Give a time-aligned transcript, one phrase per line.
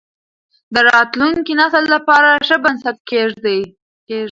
[0.73, 3.61] د راتلونکي نسل لپاره ښه بنسټ کېږدئ.